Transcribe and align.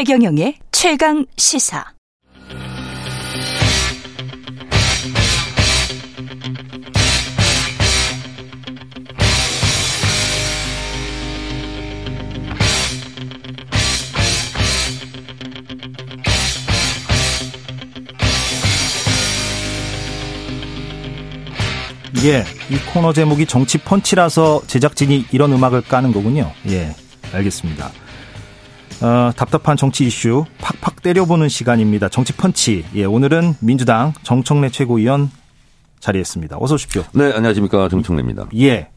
최경영의 0.00 0.54
최강 0.72 1.26
시사. 1.36 1.84
예, 22.24 22.44
이 22.70 22.78
코너 22.94 23.12
제목이 23.12 23.44
정치 23.44 23.76
펀치라서 23.76 24.62
제작진이 24.66 25.26
이런 25.30 25.52
음악을 25.52 25.82
까는 25.82 26.12
거군요. 26.14 26.50
예, 26.70 26.94
알겠습니다. 27.34 27.92
어, 29.02 29.30
답답한 29.34 29.76
정치 29.76 30.04
이슈 30.06 30.44
팍팍 30.60 31.02
때려보는 31.02 31.48
시간입니다. 31.48 32.08
정치 32.08 32.34
펀치. 32.34 32.84
예, 32.94 33.04
오늘은 33.04 33.54
민주당 33.60 34.12
정청래 34.22 34.68
최고위원 34.70 35.30
자리했습니다. 36.00 36.56
어서 36.60 36.74
오십시오. 36.74 37.04
네, 37.12 37.32
안녕하십니까. 37.32 37.88
정청래입니다. 37.88 38.46
예. 38.58 38.88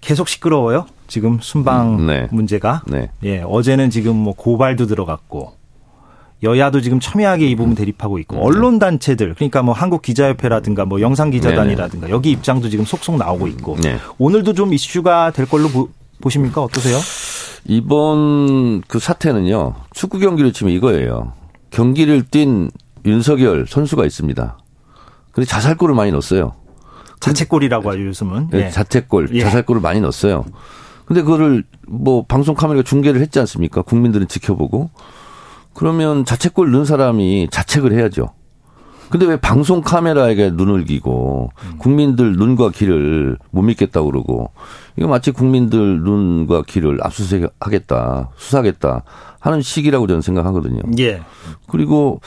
계속 0.00 0.28
시끄러워요. 0.28 0.86
지금 1.06 1.38
순방 1.40 2.00
음, 2.00 2.06
네. 2.06 2.28
문제가. 2.30 2.82
네. 2.86 3.10
예, 3.24 3.40
어제는 3.44 3.90
지금 3.90 4.16
뭐 4.16 4.34
고발도 4.34 4.86
들어갔고 4.86 5.54
여야도 6.42 6.82
지금 6.82 7.00
첨예하게 7.00 7.48
이 7.48 7.56
부분 7.56 7.74
대립하고 7.74 8.18
있고 8.20 8.36
네. 8.36 8.42
언론 8.42 8.78
단체들 8.78 9.34
그러니까 9.34 9.62
뭐 9.62 9.74
한국 9.74 10.02
기자협회라든가 10.02 10.84
뭐 10.84 11.00
영상 11.00 11.30
기자단이라든가. 11.30 12.10
여기 12.10 12.30
입장도 12.30 12.68
지금 12.68 12.84
속속 12.84 13.16
나오고 13.16 13.48
있고 13.48 13.76
네. 13.82 13.98
오늘도 14.18 14.52
좀 14.52 14.72
이슈가 14.72 15.32
될 15.32 15.46
걸로 15.46 15.68
보, 15.68 15.88
보십니까 16.20 16.62
어떠세요? 16.62 16.98
이번 17.64 18.82
그 18.82 18.98
사태는요 18.98 19.74
축구 19.92 20.18
경기를 20.18 20.52
치면 20.52 20.72
이거예요. 20.74 21.32
경기를 21.70 22.22
뛴 22.22 22.70
윤석열 23.04 23.66
선수가 23.66 24.04
있습니다. 24.04 24.58
근데 25.32 25.46
자살골을 25.46 25.94
많이 25.94 26.10
넣었어요. 26.10 26.54
자책골이라고 27.20 27.90
하죠 27.90 28.06
요즘은. 28.06 28.48
네, 28.50 28.70
자책골, 28.70 29.30
예. 29.32 29.40
자살골을 29.42 29.80
많이 29.80 30.00
넣었어요. 30.00 30.44
근데 31.04 31.22
그거를 31.22 31.64
뭐 31.86 32.24
방송 32.26 32.54
카메라가 32.54 32.82
중계를 32.82 33.20
했지 33.20 33.38
않습니까? 33.40 33.82
국민들은 33.82 34.28
지켜보고. 34.28 34.90
그러면 35.74 36.24
자책골 36.24 36.70
넣은 36.70 36.84
사람이 36.84 37.48
자책을 37.50 37.92
해야죠. 37.92 38.30
근데 39.10 39.26
왜 39.26 39.36
방송 39.36 39.80
카메라에게 39.80 40.50
눈을 40.50 40.84
기고 40.84 41.50
국민들 41.78 42.32
눈과 42.36 42.70
귀를 42.70 43.38
못 43.50 43.62
믿겠다고 43.62 44.10
그러고 44.10 44.50
이거 44.96 45.08
마치 45.08 45.30
국민들 45.30 46.00
눈과 46.02 46.62
귀를 46.66 46.98
압수수색하겠다, 47.02 48.30
수사하겠다 48.36 49.04
하는 49.40 49.62
시기라고 49.62 50.06
저는 50.06 50.20
생각하거든요. 50.22 50.80
예. 50.98 51.22
그리고 51.68 52.20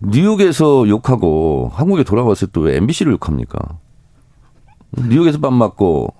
뉴욕에서 0.00 0.88
욕하고 0.88 1.70
한국에 1.74 2.04
돌아왔을 2.04 2.48
때왜 2.48 2.76
MBC를 2.76 3.12
욕합니까? 3.12 3.58
뉴욕에서 5.08 5.38
밥 5.38 5.52
맞고 5.52 6.14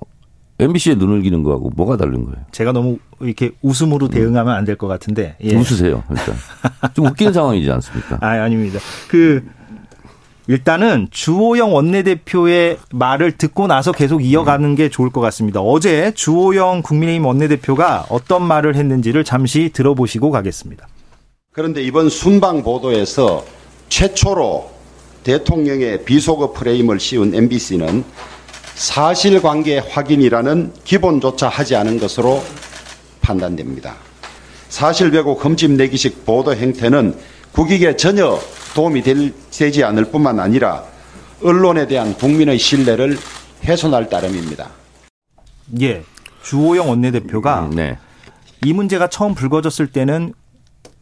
MBC에 0.58 0.94
눈을 0.94 1.22
기는 1.22 1.42
거하고 1.42 1.70
뭐가 1.74 1.96
다른 1.96 2.24
거예요? 2.24 2.38
제가 2.52 2.72
너무 2.72 2.98
이렇게 3.20 3.50
웃음으로 3.62 4.08
대응하면 4.08 4.54
안 4.54 4.64
될 4.64 4.76
것 4.76 4.86
같은데. 4.86 5.36
예. 5.42 5.56
웃으세요, 5.56 6.04
일단. 6.10 6.34
좀 6.94 7.06
웃기는 7.06 7.32
상황이지 7.32 7.70
않습니까? 7.70 8.18
아, 8.22 8.42
아닙니다. 8.42 8.78
그, 9.08 9.44
일단은 10.48 11.08
주호영 11.10 11.72
원내대표의 11.74 12.78
말을 12.92 13.32
듣고 13.32 13.66
나서 13.66 13.92
계속 13.92 14.24
이어가는 14.24 14.74
게 14.74 14.88
좋을 14.88 15.10
것 15.10 15.20
같습니다. 15.20 15.60
어제 15.60 16.12
주호영 16.14 16.82
국민의힘 16.82 17.24
원내대표가 17.24 18.06
어떤 18.08 18.42
말을 18.42 18.74
했는지를 18.74 19.24
잠시 19.24 19.70
들어보시고 19.72 20.30
가겠습니다. 20.30 20.88
그런데 21.52 21.82
이번 21.82 22.08
순방 22.08 22.62
보도에서 22.62 23.44
최초로 23.88 24.70
대통령의 25.22 26.04
비속어 26.04 26.52
프레임을 26.52 26.98
씌운 26.98 27.34
MBC는 27.34 28.04
사실관계 28.74 29.78
확인이라는 29.78 30.72
기본조차 30.82 31.48
하지 31.48 31.76
않은 31.76 32.00
것으로 32.00 32.42
판단됩니다. 33.20 33.94
사실 34.68 35.10
왜곡 35.10 35.44
흠집 35.44 35.72
내기식 35.72 36.24
보도 36.24 36.54
행태는 36.54 37.14
국익에 37.52 37.96
전혀 37.96 38.40
도움이 38.74 39.02
될, 39.02 39.32
되지 39.50 39.84
않을 39.84 40.06
뿐만 40.06 40.40
아니라 40.40 40.82
언론에 41.42 41.86
대한 41.86 42.14
국민의 42.14 42.58
신뢰를 42.58 43.18
훼손할 43.64 44.08
따름입니다. 44.08 44.68
예. 45.80 46.02
주호영 46.42 46.88
원내대표가 46.88 47.66
음, 47.66 47.70
네. 47.70 47.98
이 48.64 48.72
문제가 48.72 49.06
처음 49.08 49.34
불거졌을 49.34 49.86
때는 49.88 50.34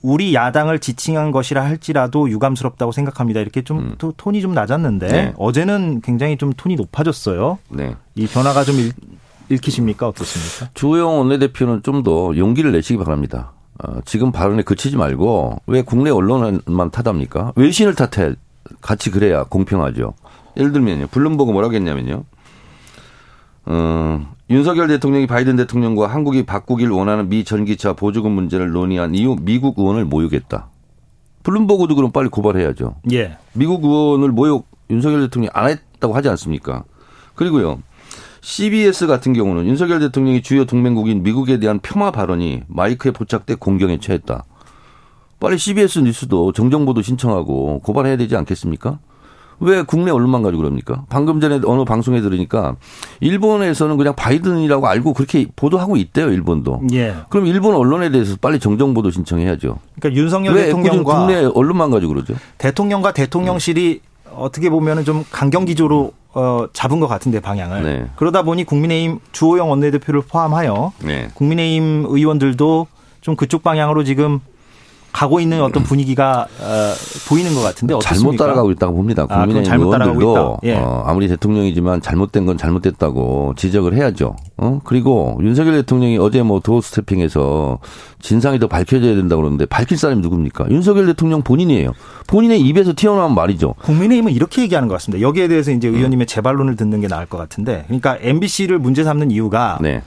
우리 0.02 0.34
야당을 0.34 0.78
지칭한 0.78 1.30
것이라 1.30 1.62
할지라도 1.62 2.28
유감스럽다고 2.30 2.92
생각합니다. 2.92 3.40
이렇게 3.40 3.62
좀 3.62 3.96
음. 4.00 4.12
톤이 4.16 4.40
좀 4.40 4.54
낮았는데 4.54 5.06
네. 5.08 5.34
어제는 5.36 6.00
굉장히 6.02 6.38
좀 6.38 6.52
톤이 6.54 6.76
높아졌어요. 6.76 7.58
네. 7.68 7.94
이 8.14 8.26
변화가 8.26 8.64
좀 8.64 8.76
읽, 8.78 8.94
읽히십니까? 9.50 10.08
어떻습니까? 10.08 10.70
주호영 10.74 11.18
원내대표는 11.18 11.82
좀 11.82 12.02
더 12.02 12.34
용기를 12.36 12.72
내시기 12.72 12.98
바랍니다. 13.02 13.52
어, 13.82 14.00
지금 14.04 14.32
발언에 14.32 14.62
그치지 14.62 14.96
말고 14.96 15.62
왜 15.66 15.82
국내 15.82 16.10
언론만 16.10 16.90
탓합니까? 16.90 17.52
외신을 17.56 17.94
탓해 17.94 18.34
같이 18.80 19.10
그래야 19.10 19.44
공평하죠. 19.44 20.14
예를 20.56 20.72
들면요. 20.72 21.06
블룸버그 21.08 21.50
뭐라고 21.52 21.74
했냐면요. 21.74 22.24
어, 23.66 24.34
윤석열 24.50 24.88
대통령이 24.88 25.26
바이든 25.26 25.56
대통령과 25.56 26.08
한국이 26.08 26.44
바꾸길 26.44 26.90
원하는 26.90 27.28
미 27.28 27.44
전기차 27.44 27.92
보조금 27.92 28.32
문제를 28.32 28.70
논의한 28.72 29.14
이후 29.14 29.36
미국 29.40 29.78
의원을 29.78 30.04
모욕했다. 30.04 30.68
블룸버그도 31.42 31.94
그럼 31.94 32.12
빨리 32.12 32.28
고발해야죠. 32.28 32.96
예. 33.12 33.38
미국 33.54 33.84
의원을 33.84 34.30
모욕 34.30 34.68
윤석열 34.90 35.20
대통령이 35.22 35.50
안 35.54 35.68
했다고 35.70 36.14
하지 36.14 36.28
않습니까? 36.28 36.84
그리고요. 37.34 37.80
CBS 38.40 39.06
같은 39.06 39.32
경우는 39.32 39.66
윤석열 39.66 40.00
대통령이 40.00 40.42
주요 40.42 40.64
동맹국인 40.64 41.22
미국에 41.22 41.58
대한 41.58 41.78
폄하 41.80 42.10
발언이 42.10 42.62
마이크에 42.68 43.12
포착돼 43.12 43.56
공경에 43.56 43.98
처했다. 43.98 44.44
빨리 45.38 45.58
CBS 45.58 46.00
뉴스도 46.00 46.52
정정보도 46.52 47.02
신청하고 47.02 47.80
고발해야 47.80 48.16
되지 48.16 48.36
않겠습니까? 48.36 48.98
왜 49.60 49.82
국내 49.82 50.10
언론만 50.10 50.42
가지고 50.42 50.62
그럽니까? 50.62 51.04
방금 51.10 51.40
전에 51.40 51.60
어느 51.66 51.84
방송에 51.84 52.22
들으니까 52.22 52.76
일본에서는 53.20 53.96
그냥 53.98 54.14
바이든이라고 54.16 54.86
알고 54.88 55.12
그렇게 55.12 55.46
보도하고 55.54 55.96
있대요, 55.96 56.30
일본도. 56.30 56.82
예. 56.92 57.14
그럼 57.28 57.46
일본 57.46 57.74
언론에 57.74 58.10
대해서 58.10 58.36
빨리 58.40 58.58
정정 58.58 58.94
보도 58.94 59.10
신청해야죠. 59.10 59.78
그러니까 59.98 60.20
윤석열 60.20 60.54
대통령과 60.54 61.18
국내 61.26 61.44
언론만 61.44 61.90
가지고 61.90 62.14
그러죠. 62.14 62.34
대통령과 62.56 63.12
대통령실이 63.12 64.00
네. 64.02 64.09
어떻게 64.34 64.70
보면은 64.70 65.04
좀 65.04 65.24
강경 65.30 65.64
기조로 65.64 66.12
어, 66.32 66.66
잡은 66.72 67.00
것 67.00 67.08
같은데 67.08 67.40
방향을 67.40 67.82
네. 67.82 68.06
그러다 68.16 68.42
보니 68.42 68.64
국민의힘 68.64 69.18
주호영 69.32 69.70
원내대표를 69.70 70.22
포함하여 70.22 70.92
네. 71.04 71.28
국민의힘 71.34 72.06
의원들도 72.08 72.86
좀 73.20 73.36
그쪽 73.36 73.62
방향으로 73.62 74.04
지금 74.04 74.40
가고 75.12 75.40
있는 75.40 75.62
어떤 75.62 75.82
분위기가 75.82 76.46
어, 76.60 76.92
보이는 77.28 77.54
것 77.54 77.62
같은데 77.62 77.94
어떻습니까? 77.94 78.20
잘못 78.20 78.36
따라가고 78.36 78.70
있다고 78.70 78.94
봅니다. 78.94 79.26
아, 79.28 79.44
국민의힘 79.44 79.72
아, 79.72 79.76
의원들도 79.76 80.58
예. 80.64 80.76
어, 80.76 81.02
아무리 81.06 81.28
대통령이지만 81.28 82.00
잘못된 82.00 82.46
건 82.46 82.56
잘못됐다고 82.56 83.54
지적을 83.56 83.94
해야죠. 83.94 84.36
어? 84.56 84.80
그리고 84.84 85.38
윤석열 85.42 85.74
대통령이 85.74 86.18
어제 86.18 86.42
뭐 86.42 86.60
도어 86.60 86.80
스태핑에서 86.80 87.78
진상이 88.20 88.58
더 88.58 88.68
밝혀져야 88.68 89.14
된다고 89.14 89.42
그러는데 89.42 89.66
밝힐 89.66 89.96
사람이 89.98 90.20
누굽니까? 90.20 90.70
윤석열 90.70 91.06
대통령 91.06 91.42
본인이에요. 91.42 91.92
본인의 92.26 92.60
입에서 92.60 92.92
튀어나온 92.94 93.34
말이죠. 93.34 93.74
국민의힘은 93.82 94.32
이렇게 94.32 94.62
얘기하는 94.62 94.88
것 94.88 94.94
같습니다. 94.94 95.26
여기에 95.26 95.48
대해서 95.48 95.72
이제 95.72 95.88
의원님의 95.88 96.26
재발론을 96.26 96.76
듣는 96.76 97.00
게 97.00 97.08
나을 97.08 97.26
것 97.26 97.38
같은데, 97.38 97.84
그러니까 97.86 98.18
MBC를 98.20 98.78
문제 98.78 99.02
삼는 99.04 99.30
이유가 99.30 99.78
네. 99.80 100.02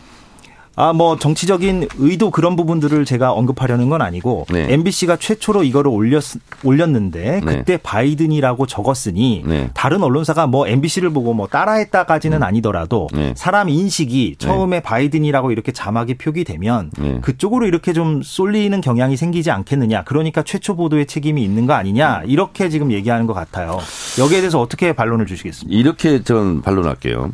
아, 0.75 0.91
뭐 0.91 1.17
정치적인 1.17 1.87
의도 1.97 2.31
그런 2.31 2.55
부분들을 2.55 3.05
제가 3.05 3.31
언급하려는 3.31 3.89
건 3.89 4.01
아니고 4.01 4.47
네. 4.49 4.73
MBC가 4.73 5.17
최초로 5.17 5.63
이거를 5.63 5.91
올렸 5.91 6.23
올렸는데 6.63 7.41
네. 7.45 7.57
그때 7.57 7.73
네. 7.73 7.77
바이든이라고 7.77 8.65
적었으니 8.65 9.43
네. 9.45 9.69
다른 9.75 10.01
언론사가 10.01 10.47
뭐 10.47 10.67
MBC를 10.67 11.11
보고 11.11 11.33
뭐 11.33 11.47
따라했다까지는 11.47 12.37
음. 12.37 12.43
아니더라도 12.43 13.07
네. 13.13 13.33
사람 13.37 13.69
인식이 13.69 14.35
네. 14.39 14.45
처음에 14.45 14.79
바이든이라고 14.79 15.51
이렇게 15.51 15.71
자막이 15.71 16.15
표기되면 16.15 16.91
그쪽으로 17.21 17.67
이렇게 17.67 17.93
좀 17.93 18.21
쏠리는 18.23 18.79
경향이 18.81 19.15
생기지 19.15 19.51
않겠느냐. 19.51 20.03
그러니까 20.03 20.41
최초 20.41 20.75
보도의 20.75 21.05
책임이 21.05 21.43
있는 21.43 21.67
거 21.67 21.73
아니냐. 21.73 22.23
이렇게 22.25 22.69
지금 22.69 22.91
얘기하는 22.91 23.27
것 23.27 23.33
같아요. 23.33 23.79
여기에 24.17 24.39
대해서 24.39 24.59
어떻게 24.59 24.93
반론을 24.93 25.25
주시겠습니까? 25.25 25.77
이렇게 25.77 26.23
전 26.23 26.61
반론할게요. 26.61 27.29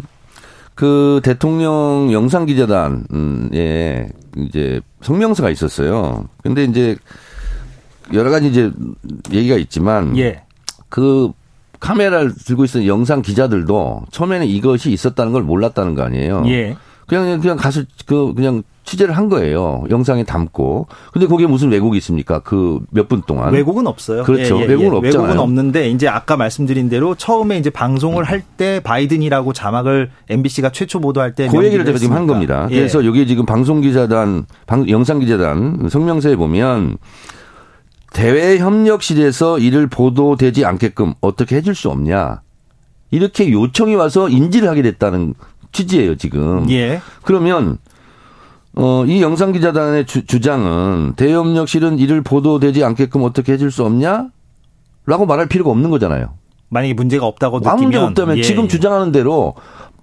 그 0.80 1.20
대통령 1.26 2.08
영상 2.14 2.46
기자단에 2.46 4.08
이제 4.38 4.80
성명서가 5.02 5.50
있었어요. 5.50 6.30
근데 6.42 6.64
이제 6.64 6.96
여러 8.14 8.32
가지 8.32 8.48
이제 8.48 8.72
얘기가 9.30 9.58
있지만 9.58 10.18
예. 10.18 10.42
그 10.88 11.34
카메라를 11.82 12.34
들고 12.34 12.64
있었던 12.64 12.88
영상 12.88 13.22
기자들도 13.22 14.04
처음에는 14.10 14.48
이것이 14.48 14.92
있었다는 14.92 15.34
걸 15.34 15.44
몰랐다는 15.44 15.96
거 15.96 16.04
아니에요. 16.04 16.44
예. 16.48 16.78
그냥 17.10 17.40
그냥 17.42 17.58
가서 17.58 17.82
그 18.06 18.34
그냥 18.36 18.64
취재를 18.86 19.16
한 19.16 19.30
거예요. 19.30 19.84
영상에 19.92 20.24
담고. 20.24 20.88
근데 21.14 21.28
거기에 21.28 21.46
무슨 21.48 21.72
왜곡이 21.72 21.98
있습니까? 22.00 22.40
그 22.40 22.80
몇 22.92 23.08
분 23.08 23.22
동안. 23.22 23.54
왜곡은 23.54 23.86
없어요. 23.86 24.24
그렇죠. 24.24 24.58
예, 24.58 24.62
예, 24.62 24.66
왜곡은 24.66 24.94
예. 24.94 24.98
없잖아요. 24.98 25.22
왜곡은 25.28 25.40
없는데 25.40 25.90
이제 25.92 26.08
아까 26.08 26.38
말씀드린 26.38 26.90
대로 26.90 27.14
처음에 27.14 27.58
이제 27.60 27.70
방송을 27.70 28.24
할 28.24 28.44
때 28.58 28.80
바이든이라고 28.80 29.54
자막을 29.54 30.10
MBC가 30.30 30.72
최초 30.72 31.00
보도할 31.00 31.36
때 31.36 31.48
그 31.48 31.64
얘기를 31.66 31.86
제가 31.86 31.98
지금 32.00 32.16
한 32.16 32.26
겁니다. 32.28 32.68
예. 32.72 32.76
그래서 32.78 33.06
여기 33.06 33.28
지금 33.28 33.46
방송 33.46 33.82
기자단, 33.82 34.46
영상 34.90 35.20
기자단 35.20 35.88
성명서에 35.90 36.36
보면 36.36 36.98
대외 38.12 38.58
협력실에서 38.58 39.60
이를 39.60 39.88
보도되지 39.88 40.66
않게끔 40.66 41.14
어떻게 41.22 41.58
해줄 41.58 41.76
수 41.76 41.90
없냐. 41.90 42.42
이렇게 43.12 43.52
요청이 43.52 43.96
와서 43.96 44.30
인지를 44.30 44.68
하게 44.68 44.82
됐다는 44.82 45.34
취지예요, 45.72 46.16
지금. 46.16 46.70
예. 46.70 47.02
그러면 47.24 47.78
어, 48.76 49.04
이 49.06 49.22
영상 49.22 49.52
기자단의 49.52 50.06
주, 50.06 50.26
주장은 50.26 51.14
대협력실은 51.16 52.00
이를 52.00 52.22
보도되지 52.22 52.84
않게끔 52.84 53.24
어떻게 53.24 53.54
해줄 53.54 53.72
수 53.72 53.84
없냐? 53.86 54.30
라고 55.06 55.26
말할 55.26 55.48
필요가 55.48 55.72
없는 55.72 55.90
거잖아요. 55.90 56.36
만약에 56.70 56.94
문제가 56.94 57.26
없다고 57.26 57.60
느끼면. 57.60 57.74
아무 57.74 57.84
문제 57.84 57.98
없다면 57.98 58.38
예. 58.38 58.42
지금 58.44 58.68
주장하는 58.68 59.12
대로 59.12 59.56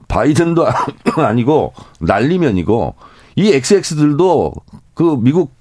바이든도 0.09 0.67
아니고 1.17 1.73
난리면이고 2.01 2.95
이 3.37 3.53
XX들도 3.53 4.53
그 4.95 5.17
미국 5.21 5.53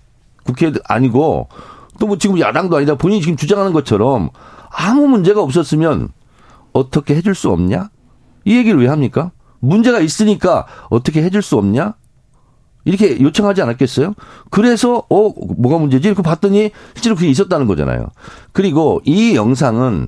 국회 0.44 0.72
아니고 0.88 1.50
또 2.00 2.07
뭐 2.07 2.18
지금 2.18 2.40
야당도 2.40 2.75
아니다 2.75 2.96
본인이 2.96 3.22
지금 3.22 3.38
주장하는 3.38 3.72
것처럼 3.72 4.30
아무 4.69 5.07
문제가 5.07 5.42
없었으면 5.42 6.10
어떻게 6.74 7.16
해줄 7.16 7.36
수 7.36 7.50
없냐? 7.52 7.90
이 8.44 8.57
얘기를 8.57 8.80
왜 8.80 8.88
합니까? 8.88 9.31
문제가 9.66 10.00
있으니까 10.00 10.66
어떻게 10.90 11.24
해줄 11.24 11.42
수 11.42 11.58
없냐? 11.58 11.96
이렇게 12.86 13.20
요청하지 13.20 13.64
않았겠어요? 13.64 14.14
그래서 14.52 15.04
어 15.10 15.34
뭐가 15.58 15.80
문제지? 15.80 16.08
이렇게 16.08 16.22
봤더니 16.22 16.70
실제로 16.94 17.16
그게 17.16 17.28
있었다는 17.30 17.66
거잖아요. 17.66 18.10
그리고 18.52 19.02
이 19.06 19.36
영상은 19.36 20.08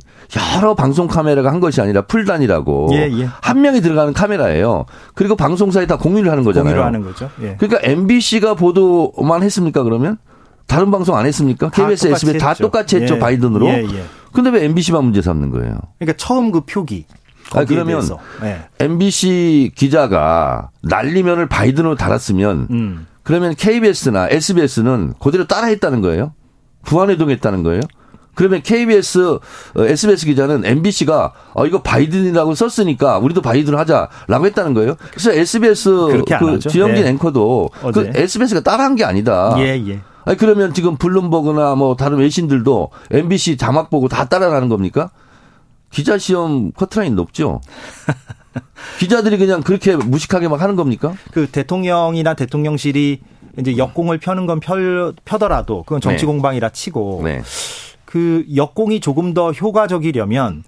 여러 0.56 0.76
방송 0.76 1.08
카메라가 1.08 1.52
한 1.52 1.60
것이 1.60 1.82
아니라 1.82 2.04
풀단이라고 2.04 2.90
예, 2.94 3.10
예. 3.12 3.30
한 3.42 3.62
명이 3.62 3.82
들어가는 3.82 4.14
카메라예요. 4.14 4.86
그리고 5.16 5.36
방송사에 5.36 5.88
다 5.88 5.98
공유를 5.98 6.32
하는 6.32 6.44
거잖아요. 6.44 6.66
공유를 6.66 6.86
하는 6.86 7.02
거죠. 7.02 7.32
예. 7.42 7.56
그러니까 7.58 7.80
MBC가 7.82 8.54
보도만 8.54 9.42
했습니까? 9.42 9.82
그러면 9.82 10.20
다른 10.68 10.92
방송 10.92 11.18
안 11.18 11.26
했습니까? 11.26 11.70
KBS, 11.72 12.10
SBS 12.10 12.38
다 12.38 12.54
똑같이 12.54 12.98
했죠 12.98 13.16
예. 13.16 13.20
바이든으로. 13.20 13.68
예, 13.70 13.84
예. 13.84 14.04
근데 14.34 14.52
왜 14.52 14.66
MBC만 14.66 15.04
문제 15.04 15.24
삼는 15.24 15.50
거예요? 15.50 15.80
그러니까 15.98 16.16
처음 16.18 16.52
그 16.52 16.62
표기 16.62 17.06
아, 17.54 17.66
그러면 17.66 18.02
네. 18.42 18.66
MBC 18.80 19.72
기자가 19.76 20.70
난리면을 20.82 21.48
바이든으로 21.48 21.96
달았으면 21.96 22.68
음. 22.72 23.08
그러면 23.24 23.56
KBS나 23.56 24.30
SBS는 24.30 25.14
그대로 25.20 25.46
따라했다는 25.48 26.02
거예요? 26.02 26.34
부안해동했다는 26.86 27.64
거예요? 27.64 27.82
그러면 28.36 28.62
KBS, 28.62 29.40
SBS 29.76 30.26
어, 30.26 30.28
기자는 30.28 30.64
MBC가 30.64 31.34
어, 31.54 31.66
이거 31.66 31.82
바이든이라고 31.82 32.54
썼으니까 32.54 33.18
우리도 33.18 33.42
바이든을 33.42 33.80
하자라고 33.80 34.46
했다는 34.46 34.76
거예요. 34.76 34.96
그래서 35.10 35.32
SBS 35.32 35.90
그 36.40 36.60
지영진 36.60 37.04
네. 37.04 37.10
앵커도 37.10 37.72
그 37.94 38.12
SBS가 38.14 38.62
따라한 38.62 38.96
게 38.96 39.04
아니다. 39.04 39.56
예, 39.58 39.84
예. 39.88 40.02
아니, 40.24 40.38
그러면 40.38 40.74
지금 40.74 40.98
블룸버그나 40.98 41.76
뭐 41.76 41.96
다른 41.96 42.20
외신들도 42.20 42.90
MBC 43.12 43.58
자막 43.58 43.90
보고 43.90 44.08
다 44.08 44.26
따라가는 44.26 44.70
겁니까? 44.70 45.10
기자 45.92 46.18
시험 46.18 46.72
커트라인 46.72 47.16
높죠? 47.16 47.62
기자들이 49.00 49.38
그냥 49.38 49.62
그렇게 49.62 49.96
무식하게 49.96 50.48
막 50.48 50.62
하는 50.62 50.76
겁니까? 50.76 51.14
그 51.32 51.48
대통령이나 51.48 52.34
대통령실이 52.34 53.22
이제 53.60 53.78
역공을 53.78 54.20
펴는 54.20 54.46
건 54.46 54.60
펴, 54.60 55.14
펴더라도 55.26 55.84
그건 55.84 56.02
정치 56.02 56.22
네. 56.22 56.26
공방이라 56.28 56.70
치고 56.70 57.22
네. 57.24 57.42
그 58.06 58.46
역공이 58.56 59.00
조금 59.00 59.34
더 59.34 59.52
효과적이려면 59.52 60.64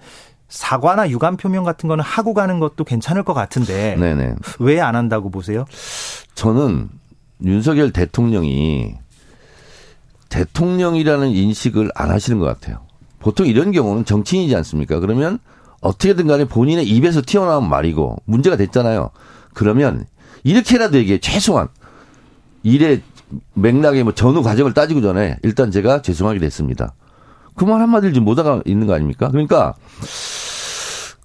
사과나 0.47 1.09
유감 1.09 1.37
표명 1.37 1.63
같은 1.63 1.87
거는 1.87 2.03
하고 2.03 2.33
가는 2.33 2.59
것도 2.59 2.83
괜찮을 2.83 3.23
것 3.23 3.33
같은데 3.35 3.95
왜 4.59 4.79
안 4.79 4.95
한다고 4.95 5.29
보세요? 5.29 5.65
저는 6.33 6.89
윤석열 7.43 7.91
대통령이 7.91 8.95
대통령이라는 10.29 11.29
인식을 11.29 11.91
안 11.95 12.09
하시는 12.11 12.39
것 12.39 12.45
같아요. 12.45 12.81
보통 13.19 13.47
이런 13.47 13.71
경우는 13.71 14.05
정치인이지 14.05 14.55
않습니까? 14.55 14.99
그러면 14.99 15.39
어떻게든 15.81 16.27
간에 16.27 16.45
본인의 16.45 16.87
입에서 16.87 17.21
튀어나온 17.25 17.69
말이고 17.69 18.17
문제가 18.25 18.55
됐잖아요. 18.55 19.11
그러면 19.53 20.05
이렇게라도 20.43 20.97
얘기해. 20.97 21.19
최소한 21.19 21.67
일의 22.63 23.01
맥락의 23.53 24.03
뭐 24.03 24.13
전후 24.13 24.41
과정을 24.41 24.73
따지고 24.73 25.01
전에 25.01 25.37
일단 25.43 25.71
제가 25.71 26.01
죄송하게 26.01 26.39
됐습니다. 26.39 26.93
그 27.55 27.65
말 27.65 27.81
한마디를 27.81 28.13
지금 28.13 28.25
못하가 28.25 28.61
있는 28.65 28.87
거 28.87 28.93
아닙니까? 28.93 29.29
그러니까 29.29 29.73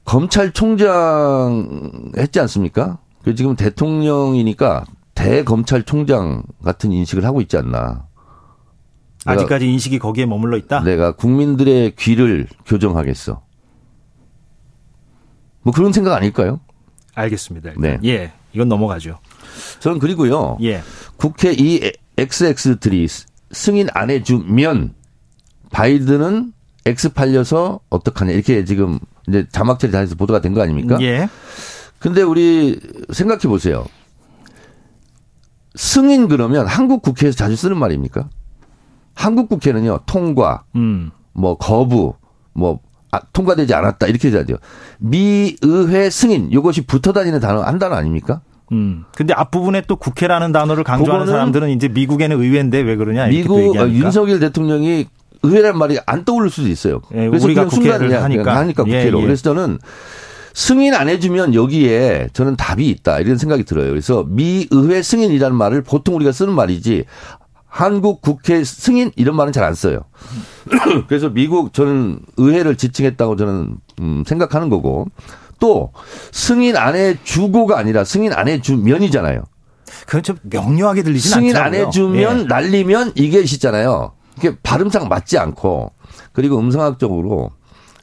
검찰총장 0.05 2.11
했지 2.19 2.41
않습니까? 2.41 2.99
그 3.23 3.35
지금 3.35 3.57
대통령이니까 3.57 4.85
대검찰총장 5.15 6.43
같은 6.65 6.93
인식을 6.93 7.25
하고 7.25 7.41
있지 7.41 7.57
않나. 7.57 8.07
아직까지 9.25 9.67
인식이 9.71 9.99
거기에 9.99 10.27
머물러 10.27 10.57
있다? 10.57 10.81
내가 10.81 11.13
국민들의 11.13 11.95
귀를 11.97 12.47
교정하겠어. 12.67 13.43
뭐 15.63 15.73
그런 15.73 15.93
생각 15.93 16.15
아닐까요? 16.15 16.61
알겠습니다. 17.15 17.71
일단. 17.71 17.83
네. 17.83 17.99
예. 18.11 18.33
이건 18.53 18.69
넘어가죠. 18.69 19.19
저는 19.81 19.99
그리고요. 19.99 20.59
예. 20.63 20.83
국회 21.17 21.53
이 21.53 21.93
XX들이 22.19 23.07
승인 23.51 23.89
안 23.95 24.11
해주면 24.11 24.95
바이든은 25.71 26.53
X 26.87 27.15
팔려서 27.15 27.81
어떡하냐. 27.89 28.33
이렇게 28.33 28.65
지금 28.65 28.99
이제 29.27 29.47
자막 29.51 29.79
처리 29.79 29.91
다 29.91 29.99
해서 30.01 30.15
보도가 30.17 30.41
된 30.41 30.53
거 30.55 30.61
아닙니까? 30.63 30.99
예. 31.01 31.29
근데 31.99 32.21
우리 32.23 32.79
생각해 33.13 33.43
보세요. 33.43 33.87
승인 35.77 36.29
그러면 36.29 36.67
한국 36.67 37.03
국회에서 37.03 37.37
자주 37.37 37.57
쓰는 37.57 37.79
말입니까? 37.79 38.29
한국 39.15 39.49
국회는요 39.49 40.01
통과, 40.07 40.65
음. 40.77 41.11
뭐 41.33 41.57
거부, 41.57 42.15
뭐 42.53 42.81
아, 43.11 43.21
통과되지 43.33 43.75
않았다 43.75 44.07
이렇게 44.07 44.31
해야죠. 44.31 44.57
미 44.99 45.57
의회 45.63 46.11
승인 46.11 46.49
이것이 46.51 46.83
붙어 46.83 47.13
다니는 47.13 47.41
단어 47.41 47.63
한 47.63 47.79
단어 47.79 47.95
아닙니까? 47.95 48.41
음. 48.73 49.05
근데 49.15 49.35
앞부분에 49.35 49.83
또 49.87 49.97
국회라는 49.97 50.51
단어를 50.53 50.85
강조하는 50.85 51.27
사람들은 51.27 51.71
이제 51.71 51.89
미국에는 51.89 52.41
의회인데 52.41 52.81
왜 52.81 52.97
그러냐 52.97 53.27
미국 53.27 53.77
어, 53.77 53.89
윤석열 53.89 54.41
대통령이 54.41 55.07
의회란 55.45 55.79
말이 55.79 55.99
안 56.07 56.25
떠오를 56.25 56.51
수도 56.51 56.69
있어요. 56.69 57.03
예, 57.15 57.29
그래서 57.29 57.45
우리가 57.45 57.67
국회를 57.67 58.09
순간, 58.09 58.23
하니까 58.25 58.57
하니까 58.57 58.83
국회로. 58.83 59.19
예, 59.19 59.23
예. 59.23 59.27
그래서 59.27 59.43
저는 59.43 59.79
승인 60.55 60.95
안 60.95 61.09
해주면 61.09 61.55
여기에 61.55 62.29
저는 62.33 62.57
답이 62.57 62.89
있다 62.89 63.21
이런 63.21 63.37
생각이 63.37 63.65
들어요. 63.65 63.91
그래서 63.91 64.25
미의회 64.27 65.03
승인이라는 65.03 65.55
말을 65.55 65.83
보통 65.83 66.17
우리가 66.17 66.33
쓰는 66.33 66.55
말이지 66.55 67.05
한국 67.75 68.23
국회 68.23 68.63
승인 68.63 69.11
이런 69.17 69.35
말은 69.35 69.53
잘 69.53 69.65
안 69.65 69.75
써요. 69.75 70.05
그래서 71.09 71.29
미국 71.31 71.73
저는 71.73 72.21
의회를 72.37 72.77
지칭했다고 72.77 73.35
저는 73.35 73.77
음 74.01 74.23
생각하는 74.25 74.69
거고 74.69 75.09
또 75.59 75.91
승인 76.31 76.77
안 76.77 76.95
해주고가 76.95 77.77
아니라 77.77 78.05
승인 78.05 78.33
안 78.33 78.47
해주면이잖아요. 78.47 79.43
그건 80.07 80.23
좀 80.23 80.37
명료하게 80.43 81.03
들리진 81.03 81.33
승인 81.33 81.57
않더라고요. 81.57 81.81
안 81.81 81.87
해주면 81.87 82.41
예. 82.41 82.45
날리면 82.45 83.13
이게 83.17 83.45
시잖아요. 83.45 84.13
이게 84.39 84.57
발음상 84.63 85.09
맞지 85.09 85.39
않고 85.39 85.91
그리고 86.33 86.59
음성학적으로 86.61 87.51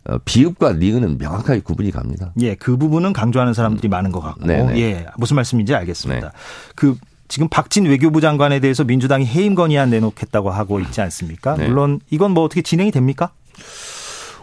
어, 0.10 0.18
비읍과 0.26 0.74
리은은 0.74 1.18
명확하게 1.18 1.62
구분이 1.62 1.92
갑니다. 1.92 2.34
예, 2.42 2.56
그 2.56 2.76
부분은 2.76 3.14
강조하는 3.14 3.54
사람들이 3.54 3.88
많은 3.88 4.12
것 4.12 4.20
같고, 4.20 4.48
네네. 4.48 4.80
예, 4.80 5.06
무슨 5.18 5.36
말씀인지 5.36 5.76
알겠습니다. 5.76 6.28
네. 6.30 6.34
그 6.76 6.96
지금 7.32 7.48
박진 7.48 7.86
외교부 7.86 8.20
장관에 8.20 8.60
대해서 8.60 8.84
민주당이 8.84 9.26
해임 9.26 9.56
건의안 9.56 9.90
내놓겠다고 9.90 10.50
하고 10.50 10.82
있지 10.82 11.00
않습니까? 11.00 11.56
네. 11.56 11.70
물론 11.70 12.02
이건 12.10 12.32
뭐 12.32 12.44
어떻게 12.44 12.62
진행이 12.62 12.92
됩니까? 12.92 13.32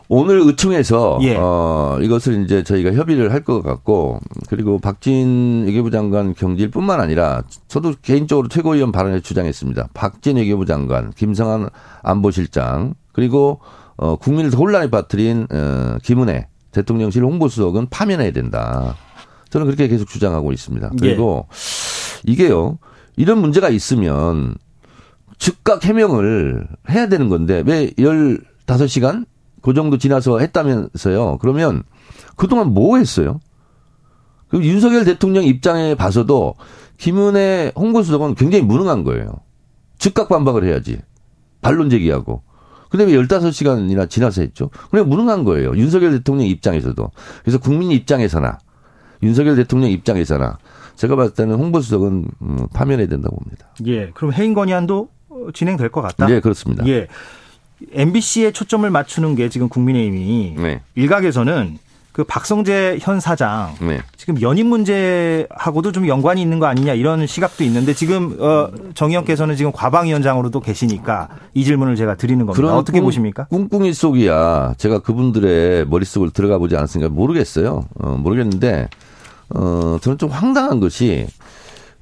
오늘 0.08 0.40
의총에서 0.40 1.18
예. 1.20 1.36
어 1.36 1.98
이것을 2.00 2.44
이제 2.44 2.62
저희가 2.62 2.94
협의를 2.94 3.30
할 3.30 3.44
것 3.44 3.60
같고 3.60 4.20
그리고 4.48 4.78
박진 4.78 5.64
외교부 5.66 5.90
장관 5.90 6.32
경질뿐만 6.32 6.98
아니라 6.98 7.42
저도 7.68 7.92
개인적으로 8.00 8.48
최고위원 8.48 8.90
발언에 8.90 9.20
주장했습니다. 9.20 9.90
박진 9.92 10.38
외교부 10.38 10.64
장관, 10.64 11.10
김성한 11.12 11.68
안보실장 12.02 12.94
그리고 13.12 13.60
어 13.98 14.16
국민을 14.16 14.50
혼란에 14.54 14.88
빠뜨린 14.88 15.46
어 15.52 15.98
김은혜 16.02 16.46
대통령실 16.72 17.22
홍보수석은 17.22 17.88
파면해야 17.90 18.32
된다. 18.32 18.96
저는 19.50 19.66
그렇게 19.66 19.88
계속 19.88 20.08
주장하고 20.08 20.52
있습니다. 20.52 20.90
그리고 20.98 21.48
예. 21.50 21.87
이게요. 22.26 22.78
이런 23.16 23.38
문제가 23.40 23.68
있으면 23.68 24.54
즉각 25.38 25.84
해명을 25.84 26.68
해야 26.90 27.08
되는 27.08 27.28
건데 27.28 27.62
왜 27.66 27.90
15시간 27.90 29.26
그 29.62 29.74
정도 29.74 29.98
지나서 29.98 30.38
했다면서요. 30.38 31.38
그러면 31.40 31.82
그동안 32.36 32.72
뭐 32.72 32.96
했어요? 32.96 33.40
그 34.48 34.62
윤석열 34.62 35.04
대통령 35.04 35.44
입장에 35.44 35.94
봐서도 35.94 36.54
김은혜 36.96 37.72
홍보수석은 37.76 38.34
굉장히 38.34 38.64
무능한 38.64 39.04
거예요. 39.04 39.40
즉각 39.98 40.28
반박을 40.28 40.64
해야지. 40.64 41.00
반론 41.60 41.90
제기하고. 41.90 42.42
근데 42.88 43.04
왜 43.04 43.12
15시간이나 43.12 44.08
지나서 44.08 44.40
했죠? 44.40 44.70
그냥 44.90 45.08
무능한 45.08 45.44
거예요. 45.44 45.76
윤석열 45.76 46.12
대통령 46.12 46.46
입장에서도. 46.46 47.10
그래서 47.42 47.58
국민 47.58 47.90
입장에서나 47.90 48.58
윤석열 49.22 49.56
대통령 49.56 49.90
입장에서나 49.90 50.58
제가 50.98 51.14
봤을 51.16 51.32
때는 51.32 51.54
홍보수석은 51.54 52.24
음, 52.42 52.66
파면해야 52.74 53.06
된다고 53.06 53.36
봅니다. 53.36 53.66
예. 53.86 54.10
그럼 54.14 54.32
해임 54.32 54.52
건의안도 54.52 55.08
진행될 55.54 55.90
것 55.90 56.02
같다? 56.02 56.26
네, 56.26 56.40
그렇습니다. 56.40 56.86
예. 56.88 57.06
MBC에 57.92 58.50
초점을 58.50 58.88
맞추는 58.90 59.36
게 59.36 59.48
지금 59.48 59.68
국민의힘이 59.68 60.56
네. 60.58 60.80
일각에서는 60.96 61.78
그 62.10 62.24
박성재 62.24 62.98
현 63.00 63.20
사장 63.20 63.76
네. 63.80 64.00
지금 64.16 64.42
연임 64.42 64.66
문제하고도 64.66 65.92
좀 65.92 66.08
연관이 66.08 66.42
있는 66.42 66.58
거 66.58 66.66
아니냐 66.66 66.94
이런 66.94 67.28
시각도 67.28 67.62
있는데 67.62 67.94
지금 67.94 68.36
어 68.40 68.72
정의원께서는 68.94 69.54
지금 69.54 69.70
과방위원장으로도 69.70 70.58
계시니까 70.58 71.28
이 71.54 71.62
질문을 71.62 71.94
제가 71.94 72.16
드리는 72.16 72.44
겁니다. 72.44 72.74
어떻게 72.74 72.98
꿍, 72.98 73.06
보십니까? 73.06 73.44
꿍꿍이 73.44 73.92
속이야. 73.92 74.74
제가 74.78 74.98
그분들의 74.98 75.86
머릿속을 75.86 76.30
들어가 76.30 76.58
보지 76.58 76.76
않았으니까 76.76 77.08
모르겠어요. 77.08 77.84
어, 78.00 78.16
모르겠는데 78.18 78.88
어 79.54 79.98
저는 80.00 80.18
좀 80.18 80.30
황당한 80.30 80.80
것이 80.80 81.26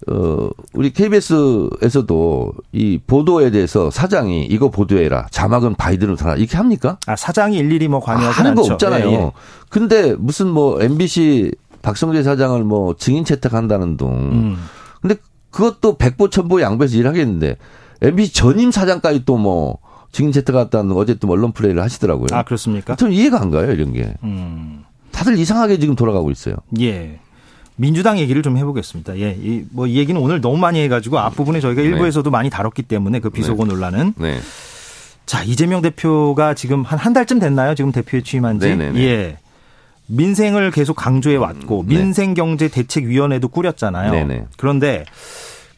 어, 0.09 0.51
우리 0.75 0.93
KBS에서도 0.93 2.53
이 2.73 3.01
보도에 3.07 3.51
대해서 3.51 3.91
사장이 3.91 4.45
이거 4.45 4.71
보도해라. 4.71 5.27
자막은 5.31 5.75
바이든으로 5.75 6.17
달아. 6.17 6.37
이렇게 6.37 6.57
합니까? 6.57 6.99
아, 7.07 7.17
사장이 7.17 7.57
일일이 7.57 7.89
뭐 7.89 8.01
관여하지 8.01 8.37
하는 8.37 8.51
않죠. 8.53 8.63
거 8.63 8.73
없잖아요. 8.75 9.09
예, 9.11 9.15
예. 9.15 9.33
근데 9.71 10.15
무슨 10.15 10.49
뭐 10.49 10.81
MBC 10.83 11.53
박성재 11.83 12.23
사장을 12.23 12.63
뭐 12.65 12.95
증인 12.97 13.25
채택한다는 13.25 13.97
둥. 13.97 14.13
음. 14.13 14.57
근데 15.01 15.17
그것도 15.51 15.97
백보 15.97 16.29
천보 16.31 16.61
양보해서 16.61 16.97
일하겠는데 16.99 17.57
MBC 18.03 18.35
전임 18.35 18.71
사장까지 18.71 19.25
또 19.25 19.39
뭐 19.39 19.79
증인 20.13 20.33
채택했다는 20.33 20.93
어제 20.97 21.15
또 21.15 21.29
언론 21.29 21.53
플레이를 21.53 21.83
하시더라고요. 21.83 22.29
아, 22.33 22.43
그렇습니까? 22.43 22.97
좀 22.97 23.13
이해가 23.13 23.41
안 23.41 23.51
가요, 23.51 23.71
이런 23.73 23.93
게. 23.93 24.15
음. 24.25 24.83
다들 25.13 25.39
이상하게 25.39 25.79
지금 25.79 25.95
돌아가고 25.95 26.31
있어요. 26.31 26.57
예. 26.81 27.21
민주당 27.77 28.19
얘기를 28.19 28.43
좀 28.43 28.57
해보겠습니다. 28.57 29.19
예, 29.19 29.37
이, 29.41 29.65
뭐, 29.71 29.87
이 29.87 29.97
얘기는 29.97 30.19
오늘 30.21 30.41
너무 30.41 30.57
많이 30.57 30.81
해가지고 30.81 31.19
앞부분에 31.19 31.61
저희가 31.61 31.83
네. 31.83 31.89
일부에서도 31.89 32.29
많이 32.31 32.49
다뤘기 32.51 32.83
때문에 32.83 33.21
그 33.21 33.31
비속어 33.31 33.65
네. 33.65 33.71
논란은. 33.73 34.15
네. 34.17 34.39
자, 35.27 35.43
이재명 35.43 35.83
대표가 35.83 36.55
지금 36.55 36.83
한 36.85 36.99
한 36.99 37.13
달쯤 37.13 37.39
됐나요? 37.39 37.75
지금 37.75 37.93
대표에 37.93 38.23
취임한 38.23 38.61
지. 38.61 38.69
네네네. 38.69 39.01
예. 39.03 39.37
민생을 40.09 40.71
계속 40.71 40.95
강조해 40.95 41.37
왔고, 41.37 41.81
음, 41.83 41.87
네. 41.89 41.97
민생경제대책위원회도 41.97 43.49
꾸렸잖아요. 43.49 44.13
네네. 44.13 44.47
그런데 44.57 45.05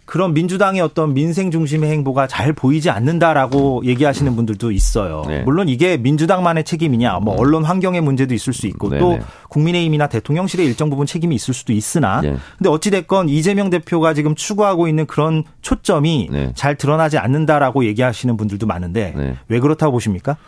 그런 0.08 0.32
민주당의 0.32 0.80
어떤 0.80 1.12
민생 1.12 1.50
중심의 1.50 1.90
행보가 1.90 2.28
잘 2.28 2.54
보이지 2.54 2.88
않는다라고 2.88 3.82
얘기하시는 3.84 4.34
분들도 4.36 4.72
있어요. 4.72 5.22
네. 5.28 5.42
물론 5.42 5.68
이게 5.68 5.98
민주당만의 5.98 6.64
책임이냐, 6.64 7.18
뭐 7.18 7.34
음. 7.34 7.38
언론 7.38 7.62
환경의 7.62 8.00
문제도 8.00 8.32
있을 8.32 8.54
수 8.54 8.66
있고 8.68 8.88
네네. 8.88 9.00
또 9.00 9.18
국민의힘이나 9.50 10.06
대통령실의 10.06 10.64
일정 10.64 10.88
부분 10.88 11.04
책임이 11.04 11.34
있을 11.34 11.52
수도 11.52 11.74
있으나, 11.74 12.22
네. 12.22 12.36
근데 12.56 12.70
어찌 12.70 12.90
됐건 12.90 13.28
이재명 13.28 13.68
대표가 13.68 14.14
지금 14.14 14.34
추구하고 14.34 14.88
있는 14.88 15.04
그런 15.04 15.44
초점이 15.60 16.30
네. 16.32 16.52
잘 16.54 16.74
드러나지 16.76 17.18
않는다라고 17.18 17.84
얘기하시는 17.84 18.34
분들도 18.38 18.66
많은데 18.66 19.12
네. 19.14 19.36
왜 19.48 19.60
그렇다고 19.60 19.92
보십니까? 19.92 20.38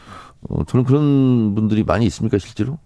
어, 0.49 0.65
저는 0.65 0.87
그런 0.87 1.55
분들이 1.55 1.85
많이 1.85 2.07
있습니까 2.07 2.39
실제로? 2.39 2.79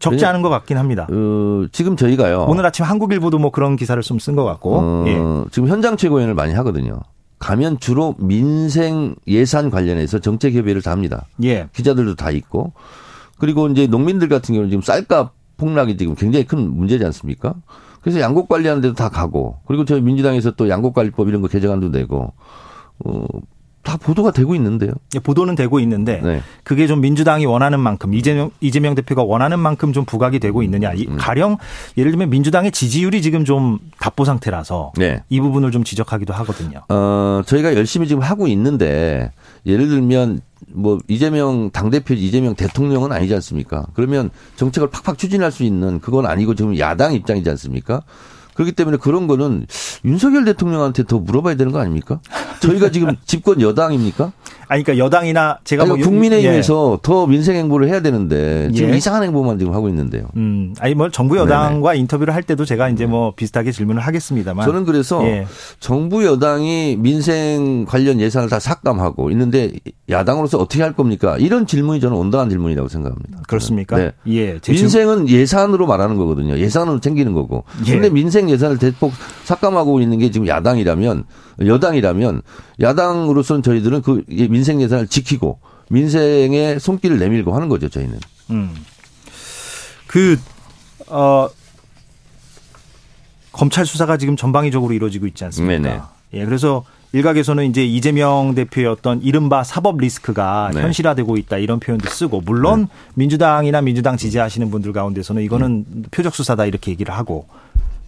적지 0.00 0.24
않은 0.26 0.42
것 0.42 0.48
같긴 0.48 0.76
합니다. 0.78 1.06
어, 1.10 1.66
지금 1.70 1.96
저희가요. 1.96 2.46
오늘 2.48 2.66
아침 2.66 2.84
한국일보도 2.84 3.38
뭐 3.38 3.50
그런 3.50 3.76
기사를 3.76 4.02
좀 4.02 4.18
쓴 4.18 4.34
것 4.34 4.44
같고. 4.44 4.78
어, 4.78 5.04
예. 5.06 5.50
지금 5.52 5.68
현장 5.68 5.96
최고위원을 5.96 6.34
많이 6.34 6.52
하거든요. 6.54 7.00
가면 7.38 7.78
주로 7.80 8.14
민생 8.18 9.14
예산 9.28 9.70
관련해서 9.70 10.18
정책 10.18 10.54
협의를 10.54 10.82
다 10.82 10.90
합니다. 10.90 11.26
예. 11.44 11.68
기자들도 11.72 12.16
다 12.16 12.30
있고. 12.30 12.72
그리고 13.38 13.68
이제 13.68 13.86
농민들 13.86 14.28
같은 14.28 14.54
경우는 14.54 14.70
지금 14.70 14.82
쌀값 14.82 15.32
폭락이 15.56 15.96
지금 15.96 16.14
굉장히 16.14 16.46
큰 16.46 16.74
문제지 16.74 17.04
않습니까? 17.04 17.54
그래서 18.02 18.20
양곡 18.20 18.48
관리하는 18.48 18.80
데도 18.82 18.94
다 18.94 19.08
가고. 19.10 19.58
그리고 19.66 19.84
저희 19.84 20.00
민주당에서 20.00 20.52
또 20.52 20.68
양곡 20.68 20.94
관리법 20.94 21.28
이런 21.28 21.40
거 21.42 21.48
개정안도 21.48 21.90
내고. 21.90 22.32
어, 23.04 23.24
다 23.90 23.96
보도가 23.96 24.30
되고 24.30 24.54
있는데요. 24.54 24.92
예, 25.16 25.18
보도는 25.18 25.56
되고 25.56 25.80
있는데 25.80 26.20
네. 26.22 26.42
그게 26.62 26.86
좀 26.86 27.00
민주당이 27.00 27.44
원하는 27.44 27.80
만큼 27.80 28.14
이재명 28.14 28.52
이재명 28.60 28.94
대표가 28.94 29.24
원하는 29.24 29.58
만큼 29.58 29.92
좀 29.92 30.04
부각이 30.04 30.38
되고 30.38 30.62
있느냐. 30.62 30.92
음. 30.92 31.16
가령 31.18 31.56
예를 31.96 32.12
들면 32.12 32.30
민주당의 32.30 32.70
지지율이 32.70 33.20
지금 33.20 33.44
좀 33.44 33.80
답보 33.98 34.24
상태라서 34.24 34.92
네. 34.96 35.24
이 35.28 35.40
부분을 35.40 35.72
좀 35.72 35.82
지적하기도 35.82 36.32
하거든요. 36.34 36.82
어, 36.88 37.42
저희가 37.44 37.74
열심히 37.74 38.06
지금 38.06 38.22
하고 38.22 38.46
있는데 38.46 39.32
예를 39.66 39.88
들면 39.88 40.40
뭐 40.68 41.00
이재명 41.08 41.70
당대표 41.72 42.14
이재명 42.14 42.54
대통령은 42.54 43.10
아니지 43.10 43.34
않습니까? 43.34 43.86
그러면 43.94 44.30
정책을 44.54 44.88
팍팍 44.90 45.18
추진할 45.18 45.50
수 45.50 45.64
있는 45.64 45.98
그건 45.98 46.26
아니고 46.26 46.54
지금 46.54 46.78
야당 46.78 47.12
입장이지 47.12 47.50
않습니까? 47.50 48.02
그렇기 48.60 48.72
때문에 48.72 48.98
그런 48.98 49.26
거는 49.26 49.66
윤석열 50.04 50.44
대통령한테 50.44 51.04
더 51.04 51.18
물어봐야 51.18 51.54
되는 51.54 51.72
거 51.72 51.80
아닙니까? 51.80 52.20
저희가 52.60 52.90
지금 52.90 53.16
집권 53.24 53.60
여당입니까? 53.60 54.32
아니, 54.68 54.84
그러니까 54.84 55.04
여당이나 55.04 55.58
제가 55.64 55.82
아니, 55.82 55.88
뭐 55.88 55.98
국민의힘에서 55.98 56.92
예. 56.94 56.98
더 57.02 57.26
민생 57.26 57.56
행보를 57.56 57.88
해야 57.88 58.00
되는데 58.02 58.70
지금 58.72 58.92
예. 58.92 58.96
이상한 58.96 59.24
행보만 59.24 59.58
지금 59.58 59.74
하고 59.74 59.88
있는데요. 59.88 60.28
음, 60.36 60.74
아니 60.78 60.94
뭐 60.94 61.10
정부 61.10 61.36
여당과 61.38 61.90
네네. 61.90 62.00
인터뷰를 62.02 62.34
할 62.34 62.42
때도 62.44 62.64
제가 62.64 62.88
이제 62.90 63.06
뭐 63.06 63.34
비슷하게 63.34 63.72
질문을 63.72 64.00
하겠습니다만 64.02 64.64
저는 64.64 64.84
그래서 64.84 65.24
예. 65.24 65.46
정부 65.80 66.24
여당이 66.24 66.98
민생 67.00 67.84
관련 67.84 68.20
예산을 68.20 68.48
다 68.48 68.60
삭감하고 68.60 69.30
있는데 69.32 69.72
야당으로서 70.08 70.58
어떻게 70.58 70.82
할 70.82 70.92
겁니까? 70.92 71.36
이런 71.38 71.66
질문이 71.66 71.98
저는 72.00 72.16
온당한 72.16 72.50
질문이라고 72.50 72.88
생각합니다. 72.88 73.40
그렇습니까? 73.48 73.96
네. 73.96 74.12
예. 74.28 74.60
민생은 74.68 75.28
예산으로 75.28 75.86
말하는 75.86 76.16
거거든요. 76.16 76.58
예산으로 76.58 77.00
챙기는 77.00 77.32
거고. 77.32 77.64
예. 77.86 77.92
근데 77.92 78.10
민생 78.10 78.49
예산을 78.50 78.78
대폭 78.78 79.12
삭감하고 79.44 80.00
있는 80.00 80.18
게 80.18 80.30
지금 80.30 80.46
야당이라면 80.46 81.24
여당이라면 81.64 82.42
야당으로서는 82.80 83.62
저희들은 83.62 84.02
그 84.02 84.24
민생 84.28 84.80
예산을 84.80 85.06
지키고 85.06 85.58
민생의 85.90 86.80
손길을 86.80 87.18
내밀고 87.18 87.54
하는 87.54 87.68
거죠, 87.68 87.88
저희는. 87.88 88.18
음. 88.50 88.74
그, 90.06 90.38
어, 91.08 91.48
검찰 93.52 93.84
수사가 93.84 94.16
지금 94.16 94.36
전방위적으로 94.36 94.92
이루어지고 94.94 95.26
있지 95.26 95.44
않습니까? 95.44 95.82
네네. 95.82 96.00
예, 96.34 96.44
그래서 96.44 96.84
일각에서는 97.12 97.64
이제 97.66 97.84
이재명 97.84 98.54
대표의 98.54 98.86
어떤 98.86 99.20
이른바 99.22 99.64
사법 99.64 99.98
리스크가 99.98 100.70
네. 100.72 100.82
현실화되고 100.82 101.36
있다 101.38 101.58
이런 101.58 101.80
표현도 101.80 102.08
쓰고 102.08 102.40
물론 102.42 102.82
네. 102.82 102.88
민주당이나 103.14 103.80
민주당 103.80 104.16
지지하시는 104.16 104.70
분들 104.70 104.92
가운데서는 104.92 105.42
이거는 105.42 105.84
음. 105.92 106.04
표적 106.12 106.34
수사다 106.34 106.66
이렇게 106.66 106.92
얘기를 106.92 107.12
하고 107.12 107.48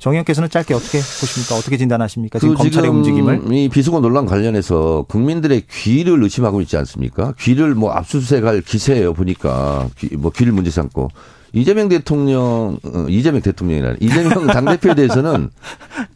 정 0.03 0.15
의원께서는 0.15 0.51
짧게 0.51 0.75
어떻게 0.75 0.99
보십니까? 0.99 1.55
어떻게 1.55 1.77
진단하십니까? 1.77 2.41
지금 2.41 2.57
그 2.57 2.59
검찰의 2.59 2.91
움직임을? 2.91 3.53
이 3.53 3.69
비수거 3.69 4.01
논란 4.01 4.27
관련해서 4.27 5.05
국민들의 5.09 5.63
귀를 5.71 6.21
의심하고 6.25 6.61
있지 6.63 6.77
않습니까? 6.77 7.35
귀를 7.39 7.77
뭐 7.77 7.93
압수수색할 7.93 8.63
기세예요 8.63 9.15
보니까 9.15 9.87
귀, 9.99 10.17
뭐 10.17 10.33
귀를 10.33 10.53
문제 10.53 10.73
삼고 10.73 11.11
이재명 11.53 11.89
대통령 11.89 12.79
어, 12.83 13.07
이재명 13.09 13.43
대통령이라 13.43 13.95
이재명 14.01 14.49
당 14.51 14.65
대표에 14.65 14.97
대해서는 14.97 15.51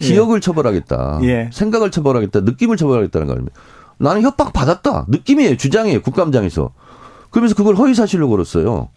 예. 0.01 0.05
기억을 0.05 0.41
처벌하겠다, 0.41 1.21
예. 1.23 1.51
생각을 1.53 1.93
처벌하겠다, 1.93 2.41
느낌을 2.41 2.77
처벌하겠다는 2.77 3.29
거 3.29 3.35
아닙니까? 3.35 3.61
나는 3.99 4.23
협박 4.23 4.53
받았다 4.53 5.07
느낌이에요 5.07 5.57
주장이에요 5.57 6.03
국감장에서 6.03 6.73
그러면서 7.31 7.55
그걸 7.55 7.77
허위 7.77 7.95
사실로 7.95 8.29
걸었어요. 8.31 8.89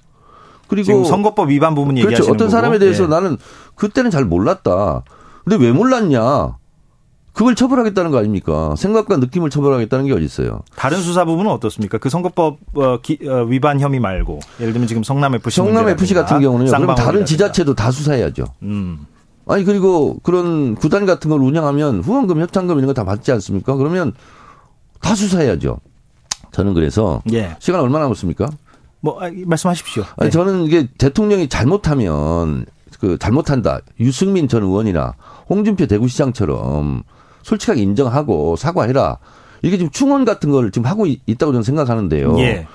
그리고 0.69 0.85
지금 0.85 1.03
선거법 1.03 1.49
위반 1.49 1.75
부분 1.75 1.95
그렇죠. 1.95 2.31
어떤 2.31 2.49
사람에 2.49 2.77
대해서 2.77 3.03
예. 3.03 3.07
나는 3.07 3.37
그때는 3.79 4.11
잘 4.11 4.25
몰랐다. 4.25 5.03
근데 5.43 5.63
왜 5.65 5.71
몰랐냐? 5.71 6.57
그걸 7.33 7.55
처벌하겠다는 7.55 8.11
거 8.11 8.17
아닙니까? 8.17 8.75
생각과 8.77 9.17
느낌을 9.17 9.49
처벌하겠다는 9.49 10.05
게 10.07 10.13
어디 10.13 10.25
있어요? 10.25 10.61
다른 10.75 10.97
수사 11.01 11.23
부분은 11.23 11.49
어떻습니까? 11.51 11.97
그 11.97 12.09
선거법 12.09 12.57
어, 12.75 12.97
기, 13.01 13.17
어, 13.25 13.43
위반 13.43 13.79
혐의 13.79 13.99
말고 13.99 14.39
예를 14.59 14.73
들면 14.73 14.87
지금 14.87 15.03
성남 15.03 15.35
FC 15.35 15.55
성남 15.55 15.87
FC 15.89 16.13
같은 16.13 16.41
경우는요. 16.41 16.69
그럼 16.71 16.95
다른 16.95 17.25
지자체도 17.25 17.75
다 17.75 17.91
수사해야죠. 17.91 18.43
음. 18.63 19.05
아니 19.47 19.63
그리고 19.63 20.19
그런 20.21 20.75
구단 20.75 21.05
같은 21.05 21.29
걸 21.29 21.39
운영하면 21.41 22.01
후원금, 22.01 22.41
협찬금 22.41 22.77
이런 22.77 22.87
거 22.87 22.93
다 22.93 23.05
받지 23.05 23.31
않습니까? 23.31 23.75
그러면 23.75 24.13
다 25.01 25.15
수사해야죠. 25.15 25.79
저는 26.51 26.73
그래서 26.73 27.21
예. 27.31 27.55
시간 27.59 27.79
얼마 27.79 27.99
남았습니까? 27.99 28.49
뭐 29.01 29.23
아, 29.23 29.29
말씀하십시오. 29.45 30.03
아니, 30.17 30.29
네. 30.29 30.29
저는 30.29 30.65
이게 30.65 30.87
대통령이 30.97 31.47
잘못하면 31.47 32.65
그 32.99 33.17
잘못한다. 33.17 33.79
유승민 33.99 34.47
전 34.47 34.63
의원이나 34.63 35.15
홍준표 35.49 35.87
대구시장처럼 35.87 37.03
솔직하게 37.43 37.81
인정하고 37.81 38.55
사과해라. 38.55 39.17
이게 39.61 39.77
지금 39.77 39.91
충원 39.91 40.25
같은 40.25 40.51
걸 40.51 40.71
지금 40.71 40.87
하고 40.87 41.05
있다고 41.05 41.51
저는 41.51 41.63
생각하는데요. 41.63 42.39
예. 42.39 42.67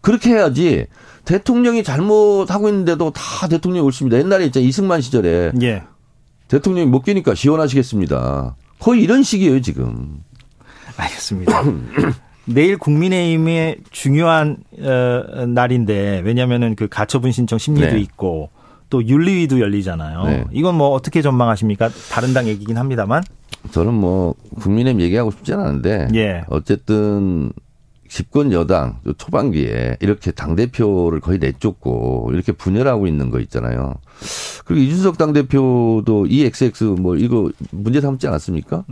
그렇게 0.00 0.30
해야지 0.30 0.86
대통령이 1.24 1.84
잘못하고 1.84 2.68
있는데도 2.68 3.12
다 3.12 3.48
대통령이 3.48 3.84
옳습니다. 3.86 4.18
옛날에 4.18 4.46
있잖아 4.46 4.64
이승만 4.64 5.00
시절에 5.00 5.52
예. 5.62 5.82
대통령이 6.48 6.86
못 6.86 7.02
끼니까 7.02 7.34
시원하시겠습니다. 7.34 8.56
거의 8.78 9.02
이런 9.02 9.22
식이에요, 9.22 9.62
지금. 9.62 10.22
알겠습니다. 10.96 11.62
내일 12.44 12.76
국민의힘의 12.76 13.78
중요한 13.90 14.58
어, 14.80 15.46
날인데 15.46 16.22
왜냐하면은 16.24 16.74
그 16.74 16.88
가처분 16.88 17.30
신청 17.30 17.58
심리도 17.58 17.94
네. 17.94 18.00
있고 18.00 18.50
또 18.92 19.02
윤리위도 19.02 19.58
열리잖아요. 19.58 20.24
네. 20.24 20.44
이건 20.52 20.74
뭐 20.74 20.90
어떻게 20.90 21.22
전망하십니까? 21.22 21.88
다른 22.10 22.34
당 22.34 22.46
얘기긴 22.46 22.76
합니다만. 22.76 23.22
저는 23.70 23.94
뭐 23.94 24.34
국민의힘 24.60 25.00
얘기하고 25.00 25.30
싶지 25.30 25.54
않은데 25.54 26.08
예. 26.14 26.42
어쨌든 26.50 27.50
집권 28.06 28.52
여당 28.52 28.98
초반기에 29.16 29.96
이렇게 30.00 30.30
당 30.30 30.56
대표를 30.56 31.20
거의 31.20 31.38
내쫓고 31.38 32.32
이렇게 32.34 32.52
분열하고 32.52 33.06
있는 33.06 33.30
거 33.30 33.40
있잖아요. 33.40 33.94
그리고 34.66 34.82
이준석 34.82 35.16
당 35.16 35.32
대표도 35.32 36.26
EXX 36.28 36.84
뭐 36.98 37.16
이거 37.16 37.50
문제 37.70 38.02
삼지 38.02 38.26
않았습니까? 38.26 38.84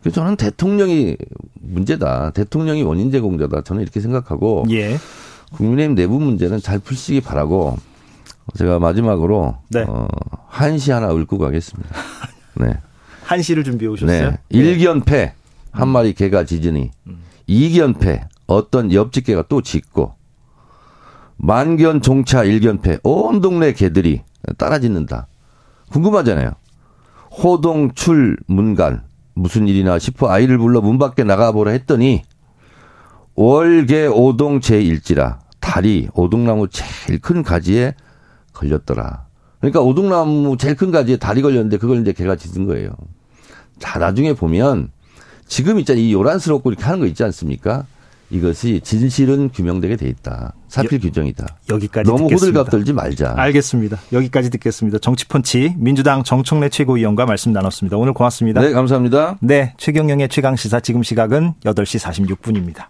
그래서 0.00 0.14
저는 0.14 0.36
대통령이 0.36 1.16
문제다. 1.60 2.30
대통령이 2.30 2.84
원인 2.84 3.10
제공자다. 3.10 3.62
저는 3.62 3.82
이렇게 3.82 3.98
생각하고 3.98 4.64
예. 4.70 4.96
국민의힘 5.54 5.96
내부 5.96 6.20
문제는 6.20 6.60
잘 6.60 6.78
풀시기 6.78 7.20
바라고 7.20 7.76
제가 8.56 8.78
마지막으로 8.78 9.56
네. 9.68 9.84
어, 9.86 10.08
한시 10.48 10.90
하나 10.90 11.12
읊고 11.12 11.38
가겠습니다. 11.38 11.90
네. 12.60 12.76
한시를 13.24 13.64
준비해 13.64 13.90
오셨어요? 13.90 14.30
네. 14.30 14.38
일견패 14.48 15.34
한 15.72 15.88
마리 15.88 16.14
개가 16.14 16.44
짖으니 16.44 16.90
음. 17.06 17.22
이견패 17.46 18.26
어떤 18.46 18.92
옆집 18.92 19.26
개가 19.26 19.44
또 19.48 19.62
짖고 19.62 20.14
만견 21.36 22.02
종차 22.02 22.44
일견패 22.44 22.98
온 23.02 23.40
동네 23.40 23.72
개들이 23.72 24.22
따라 24.58 24.78
짖는다. 24.78 25.28
궁금하잖아요. 25.90 26.52
호동 27.30 27.92
출 27.94 28.36
문간 28.46 29.02
무슨 29.34 29.68
일이나 29.68 29.98
싶어 29.98 30.28
아이를 30.28 30.58
불러 30.58 30.80
문 30.80 30.98
밖에 30.98 31.24
나가보라 31.24 31.70
했더니 31.70 32.22
월계 33.34 34.06
오동 34.08 34.60
제1지라 34.60 35.38
다리 35.60 36.08
오동나무 36.14 36.68
제일 36.68 37.20
큰 37.20 37.42
가지에 37.42 37.94
걸렸더라. 38.60 39.26
그러니까 39.60 39.80
오동나무 39.80 40.56
제일 40.56 40.74
큰 40.76 40.90
가지에 40.90 41.16
다리 41.16 41.42
걸렸는데 41.42 41.78
그걸 41.78 42.00
이제 42.00 42.12
개가 42.12 42.36
짖은 42.36 42.66
거예요. 42.66 42.90
자, 43.78 43.98
나중에 43.98 44.34
보면 44.34 44.90
지금 45.46 45.78
있잖아. 45.80 45.98
이 45.98 46.12
요란스럽고 46.12 46.70
이렇게 46.70 46.84
하는 46.84 47.00
거 47.00 47.06
있지 47.06 47.24
않습니까? 47.24 47.84
이것이 48.30 48.80
진실은 48.84 49.50
규명되게 49.52 49.96
돼 49.96 50.08
있다. 50.08 50.54
사필 50.68 50.98
여, 50.98 51.00
규정이다. 51.00 51.46
여기까지 51.68 52.08
너무 52.08 52.28
듣겠습니다. 52.28 52.60
호들갑 52.60 52.70
떨지 52.70 52.92
말자. 52.92 53.34
알겠습니다. 53.36 53.98
여기까지 54.12 54.50
듣겠습니다. 54.50 54.98
정치펀치 54.98 55.74
민주당 55.76 56.22
정청래 56.22 56.68
최고위원과 56.68 57.26
말씀 57.26 57.52
나눴습니다. 57.52 57.96
오늘 57.96 58.12
고맙습니다. 58.12 58.60
네, 58.60 58.70
감사합니다. 58.70 59.36
네, 59.40 59.74
최경영의 59.78 60.28
최강 60.28 60.54
시사 60.54 60.78
지금 60.78 61.02
시각은 61.02 61.54
8시 61.64 61.98
46분입니다. 62.38 62.86